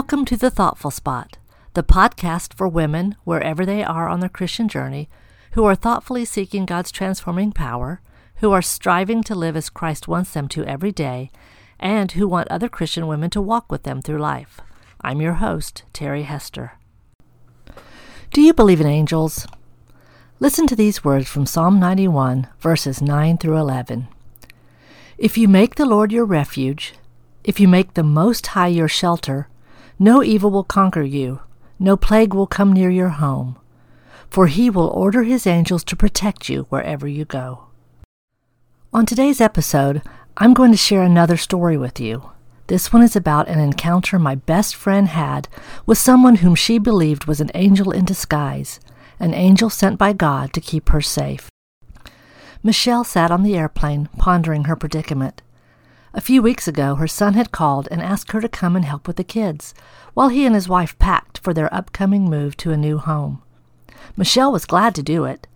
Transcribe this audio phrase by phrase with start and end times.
[0.00, 1.36] Welcome to The Thoughtful Spot,
[1.74, 5.10] the podcast for women, wherever they are on their Christian journey,
[5.52, 8.00] who are thoughtfully seeking God's transforming power,
[8.36, 11.30] who are striving to live as Christ wants them to every day,
[11.78, 14.58] and who want other Christian women to walk with them through life.
[15.02, 16.78] I'm your host, Terry Hester.
[18.32, 19.46] Do you believe in angels?
[20.40, 24.08] Listen to these words from Psalm 91, verses 9 through 11.
[25.18, 26.94] If you make the Lord your refuge,
[27.44, 29.46] if you make the Most High your shelter,
[30.02, 31.40] no evil will conquer you,
[31.78, 33.58] no plague will come near your home,
[34.30, 37.66] for he will order his angels to protect you wherever you go.
[38.94, 40.00] On today's episode,
[40.38, 42.30] I'm going to share another story with you.
[42.68, 45.48] This one is about an encounter my best friend had
[45.84, 48.80] with someone whom she believed was an angel in disguise,
[49.18, 51.50] an angel sent by God to keep her safe.
[52.62, 55.42] Michelle sat on the airplane, pondering her predicament.
[56.12, 59.06] A few weeks ago, her son had called and asked her to come and help
[59.06, 59.74] with the kids,
[60.12, 63.42] while he and his wife packed for their upcoming move to a new home.
[64.16, 65.46] Michelle was glad to do it.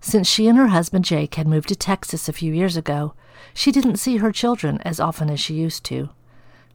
[0.00, 3.14] Since she and her husband Jake had moved to Texas a few years ago,
[3.54, 6.08] she didn't see her children as often as she used to.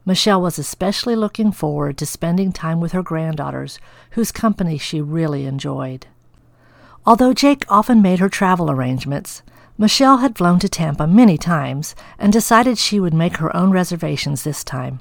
[0.05, 3.77] Michelle was especially looking forward to spending time with her granddaughters,
[4.11, 6.07] whose company she really enjoyed.
[7.05, 9.41] Although Jake often made her travel arrangements,
[9.79, 14.43] Michelle had flown to Tampa many times and decided she would make her own reservations
[14.43, 14.99] this time.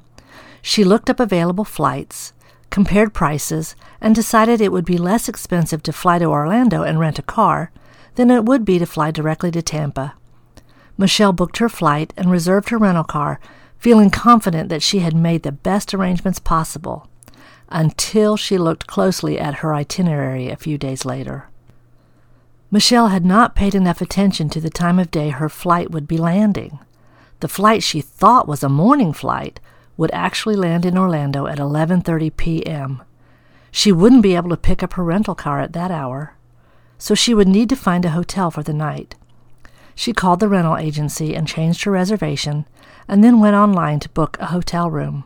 [0.61, 2.33] She looked up available flights,
[2.69, 7.17] compared prices, and decided it would be less expensive to fly to Orlando and rent
[7.17, 7.71] a car
[8.15, 10.13] than it would be to fly directly to Tampa.
[10.95, 13.39] Michelle booked her flight and reserved her rental car,
[13.79, 17.07] feeling confident that she had made the best arrangements possible,
[17.69, 21.49] until she looked closely at her itinerary a few days later.
[22.69, 26.17] Michelle had not paid enough attention to the time of day her flight would be
[26.17, 26.79] landing.
[27.39, 29.61] The flight she thought was a morning flight
[29.95, 33.01] would actually land in Orlando at 11:30 p.m.
[33.71, 36.33] She wouldn't be able to pick up her rental car at that hour,
[36.97, 39.15] so she would need to find a hotel for the night.
[39.95, 42.65] She called the rental agency and changed her reservation,
[43.07, 45.23] and then went online to book a hotel room.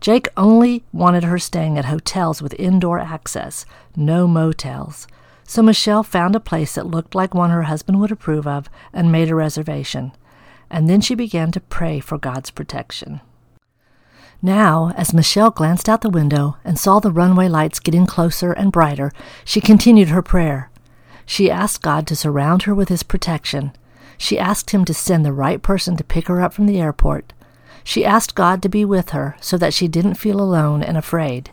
[0.00, 3.64] Jake only wanted her staying at hotels with indoor access,
[3.96, 5.06] no motels,
[5.46, 9.12] so Michelle found a place that looked like one her husband would approve of and
[9.12, 10.12] made a reservation.
[10.68, 13.20] And then she began to pray for God's protection.
[14.42, 18.72] Now, as Michelle glanced out the window and saw the runway lights getting closer and
[18.72, 19.12] brighter,
[19.44, 20.70] she continued her prayer.
[21.24, 23.72] She asked God to surround her with His protection.
[24.18, 27.32] She asked Him to send the right person to pick her up from the airport.
[27.82, 31.50] She asked God to be with her so that she didn't feel alone and afraid.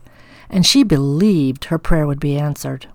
[0.49, 2.87] And she believed her prayer would be answered.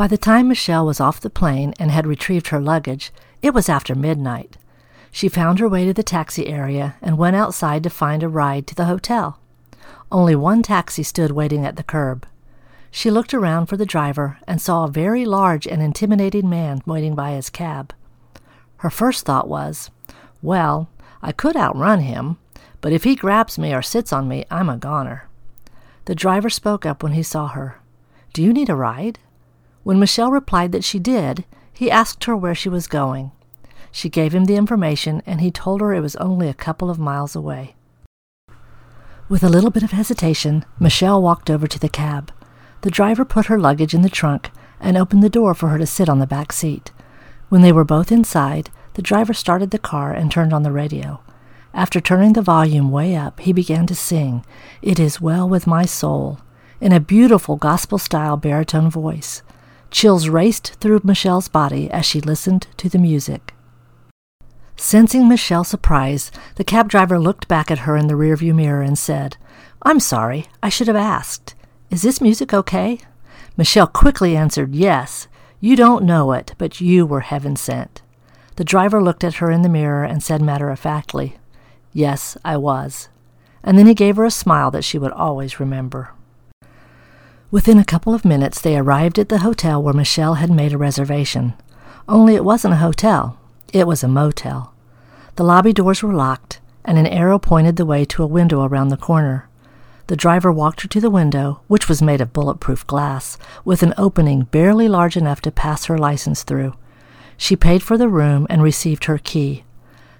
[0.00, 3.12] By the time Michelle was off the plane and had retrieved her luggage,
[3.42, 4.56] it was after midnight.
[5.12, 8.66] She found her way to the taxi area and went outside to find a ride
[8.68, 9.38] to the hotel.
[10.10, 12.26] Only one taxi stood waiting at the curb.
[12.90, 17.14] She looked around for the driver and saw a very large and intimidating man waiting
[17.14, 17.92] by his cab.
[18.78, 19.90] Her first thought was,
[20.40, 20.88] Well,
[21.20, 22.38] I could outrun him,
[22.80, 25.28] but if he grabs me or sits on me, I'm a goner.
[26.06, 27.80] The driver spoke up when he saw her.
[28.32, 29.18] Do you need a ride?
[29.82, 33.32] When Michelle replied that she did, he asked her where she was going.
[33.90, 36.98] She gave him the information, and he told her it was only a couple of
[36.98, 37.74] miles away.
[39.28, 42.32] With a little bit of hesitation, Michelle walked over to the cab.
[42.82, 45.86] The driver put her luggage in the trunk and opened the door for her to
[45.86, 46.90] sit on the back seat.
[47.48, 51.20] When they were both inside, the driver started the car and turned on the radio.
[51.72, 54.44] After turning the volume way up, he began to sing,
[54.82, 56.40] It is Well with My Soul,
[56.80, 59.42] in a beautiful gospel style baritone voice.
[59.90, 63.54] Chills raced through Michelle's body as she listened to the music.
[64.76, 68.98] Sensing Michelle's surprise, the cab driver looked back at her in the rearview mirror and
[68.98, 69.36] said,
[69.82, 71.54] I'm sorry, I should have asked.
[71.90, 73.00] Is this music okay?
[73.56, 75.28] Michelle quickly answered, Yes.
[75.60, 78.00] You don't know it, but you were heaven sent.
[78.56, 81.36] The driver looked at her in the mirror and said matter of factly,
[81.92, 83.08] Yes, I was.
[83.62, 86.12] And then he gave her a smile that she would always remember.
[87.52, 90.78] Within a couple of minutes, they arrived at the hotel where Michelle had made a
[90.78, 91.54] reservation.
[92.08, 93.40] Only it wasn't a hotel,
[93.72, 94.72] it was a motel.
[95.34, 98.88] The lobby doors were locked, and an arrow pointed the way to a window around
[98.88, 99.48] the corner.
[100.06, 103.94] The driver walked her to the window, which was made of bulletproof glass, with an
[103.98, 106.74] opening barely large enough to pass her license through.
[107.36, 109.64] She paid for the room and received her key.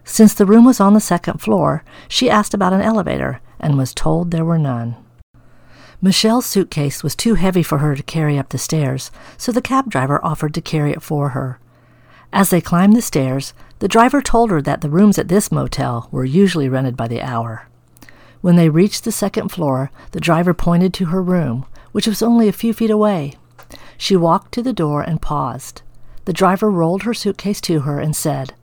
[0.03, 3.95] Since the room was on the second floor, she asked about an elevator and was
[3.95, 4.97] told there were none.
[6.03, 9.91] Michelle's suitcase was too heavy for her to carry up the stairs, so the cab
[9.91, 11.59] driver offered to carry it for her.
[12.33, 16.09] As they climbed the stairs, the driver told her that the rooms at this motel
[16.11, 17.69] were usually rented by the hour.
[18.41, 22.49] When they reached the second floor, the driver pointed to her room, which was only
[22.49, 23.35] a few feet away.
[23.99, 25.83] She walked to the door and paused.
[26.25, 28.55] The driver rolled her suitcase to her and said,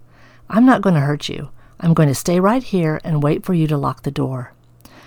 [0.49, 1.49] I'm not going to hurt you.
[1.79, 4.53] I'm going to stay right here and wait for you to lock the door.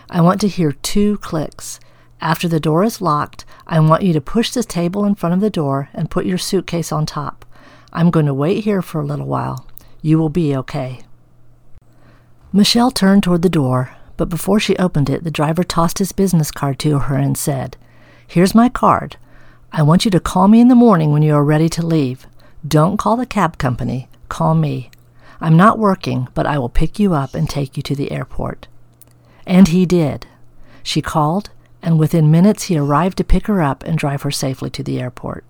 [0.08, 1.80] I want to hear two clicks.
[2.20, 5.40] After the door is locked, I want you to push the table in front of
[5.40, 7.46] the door and put your suitcase on top.
[7.92, 9.66] I'm going to wait here for a little while.
[10.02, 11.00] You will be okay.
[12.52, 16.50] Michelle turned toward the door, but before she opened it, the driver tossed his business
[16.50, 17.76] card to her and said,
[18.26, 19.16] Here's my card.
[19.72, 22.26] I want you to call me in the morning when you are ready to leave.
[22.66, 24.08] Don't call the cab company.
[24.28, 24.90] Call me.
[25.40, 28.68] I'm not working, but I will pick you up and take you to the airport.
[29.46, 30.26] And he did.
[30.82, 31.50] She called,
[31.82, 35.00] and within minutes he arrived to pick her up and drive her safely to the
[35.00, 35.44] airport.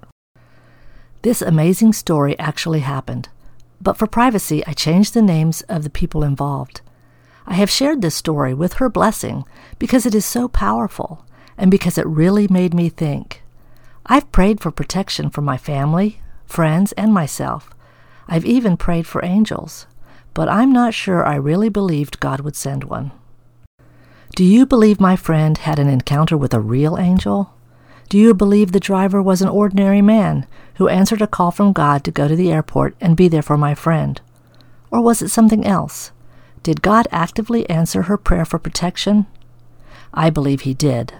[1.22, 3.28] This amazing story actually happened,
[3.80, 6.80] but for privacy, I changed the names of the people involved.
[7.46, 9.44] I have shared this story with her blessing
[9.78, 11.24] because it is so powerful
[11.58, 13.42] and because it really made me think.
[14.06, 17.70] I've prayed for protection for my family, friends, and myself.
[18.28, 19.86] I've even prayed for angels,
[20.32, 23.12] but I'm not sure I really believed God would send one.
[24.36, 27.52] Do you believe my friend had an encounter with a real angel?
[28.08, 30.46] Do you believe the driver was an ordinary man
[30.76, 33.58] who answered a call from God to go to the airport and be there for
[33.58, 34.20] my friend?
[34.90, 36.12] Or was it something else?
[36.62, 39.26] Did God actively answer her prayer for protection?
[40.14, 41.12] I believe He did.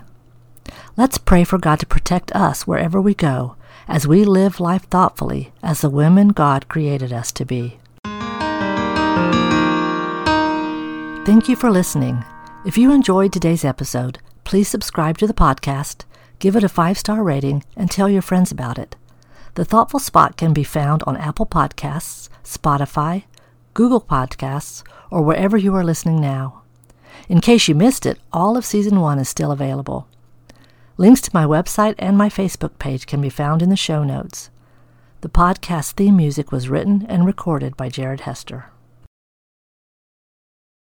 [0.97, 3.57] Let's pray for God to protect us wherever we go
[3.89, 7.81] as we live life thoughtfully as the women God created us to be.
[11.25, 12.25] Thank you for listening.
[12.63, 16.05] If you enjoyed today's episode, please subscribe to the podcast,
[16.41, 18.97] give it a five star rating, and tell your friends about it.
[19.55, 23.25] The Thoughtful Spot can be found on Apple Podcasts, Spotify,
[23.73, 26.61] Google Podcasts, or wherever you are listening now.
[27.31, 30.07] In case you missed it, all of Season 1 is still available.
[30.99, 34.51] Links to my website and my Facebook page can be found in the show notes.
[35.23, 38.67] The podcast theme music was written and recorded by Jared Hester.